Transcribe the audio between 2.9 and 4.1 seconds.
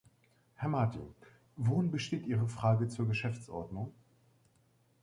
Geschäftsordnung?